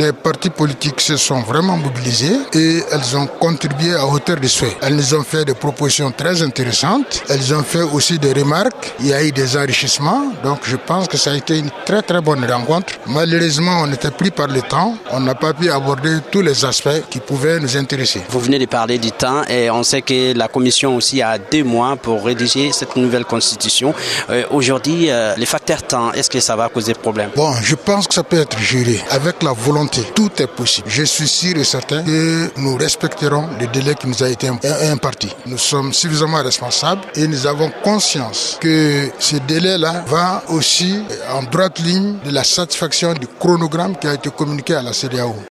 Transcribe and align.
les 0.00 0.12
partis 0.14 0.48
politiques 0.48 1.00
se 1.00 1.16
sont 1.18 1.40
vraiment 1.42 1.76
mobilisés 1.76 2.36
et 2.54 2.82
elles 2.90 3.16
ont 3.16 3.26
contribué 3.26 3.94
à 3.94 4.06
hauteur 4.06 4.36
de 4.40 4.46
souhait. 4.46 4.74
Elles 4.80 4.96
nous 4.96 5.14
ont 5.14 5.22
fait 5.22 5.44
des 5.44 5.52
propositions 5.54 6.10
très 6.10 6.40
intéressantes. 6.42 7.22
Elles 7.28 7.52
ont 7.54 7.62
fait 7.62 7.82
aussi 7.82 8.18
des 8.18 8.32
remarques. 8.32 8.94
Il 9.00 9.08
y 9.08 9.12
a 9.12 9.22
eu 9.22 9.30
des 9.30 9.56
enrichissements. 9.58 10.32
Donc 10.42 10.60
je 10.64 10.76
pense 10.76 11.06
que 11.06 11.18
ça 11.18 11.32
a 11.32 11.36
été 11.36 11.58
une 11.58 11.70
très 11.84 12.00
très 12.00 12.22
bonne 12.22 12.44
rencontre. 12.50 12.94
Malheureusement, 13.06 13.76
on 13.82 13.88
n'était 13.88 14.10
pris 14.10 14.30
par 14.30 14.46
le 14.46 14.62
temps. 14.62 14.96
On 15.12 15.20
n'a 15.20 15.34
pas 15.34 15.52
pu 15.52 15.70
aborder 15.70 16.14
tous 16.30 16.40
les 16.40 16.64
aspects 16.64 17.02
qui 17.10 17.20
pouvaient 17.20 17.60
nous 17.60 17.76
intéresser. 17.76 18.22
Vous 18.30 18.40
venez 18.40 18.58
de 18.58 18.66
parler 18.66 18.98
du 18.98 19.12
temps 19.12 19.42
et 19.48 19.70
on 19.70 19.82
sait 19.82 20.00
que 20.02 20.32
la 20.34 20.48
commission 20.48 20.96
aussi 20.96 21.20
a 21.20 21.36
deux 21.38 21.64
mois 21.64 21.96
pour 21.96 22.24
rédiger 22.24 22.72
cette 22.72 22.96
nouvelle 22.96 23.26
constitution. 23.26 23.92
Euh, 24.30 24.44
Aujourd'hui, 24.50 25.10
euh, 25.10 25.34
les 25.36 25.46
facteurs 25.46 25.82
temps, 25.82 26.12
est-ce 26.12 26.30
que 26.30 26.40
ça 26.40 26.56
va 26.56 26.68
causer 26.68 26.94
problème? 26.94 27.30
Bon, 27.36 27.52
je 27.62 27.74
pense 27.74 28.06
que 28.08 28.14
ça 28.14 28.22
peut 28.22 28.40
être 28.40 28.58
géré 28.58 28.98
avec 29.10 29.42
la 29.42 29.52
Tout 30.14 30.30
est 30.38 30.46
possible. 30.46 30.88
Je 30.88 31.02
suis 31.02 31.26
sûr 31.26 31.56
et 31.56 31.64
certain 31.64 32.02
que 32.02 32.50
nous 32.58 32.76
respecterons 32.76 33.48
le 33.60 33.66
délai 33.66 33.94
qui 33.94 34.06
nous 34.06 34.22
a 34.22 34.28
été 34.28 34.48
imparti. 34.48 35.28
Nous 35.46 35.58
sommes 35.58 35.92
suffisamment 35.92 36.42
responsables 36.42 37.02
et 37.16 37.26
nous 37.26 37.46
avons 37.46 37.70
conscience 37.82 38.56
que 38.60 39.10
ce 39.18 39.36
délai-là 39.36 40.04
va 40.06 40.42
aussi 40.48 41.02
en 41.32 41.42
droite 41.42 41.80
ligne 41.80 42.18
de 42.24 42.30
la 42.30 42.44
satisfaction 42.44 43.14
du 43.14 43.26
chronogramme 43.26 43.96
qui 43.96 44.06
a 44.06 44.14
été 44.14 44.30
communiqué 44.30 44.74
à 44.74 44.82
la 44.82 44.92
CDAO. 44.92 45.34